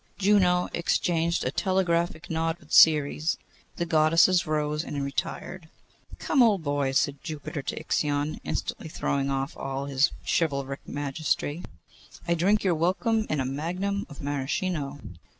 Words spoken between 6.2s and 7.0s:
old boy,'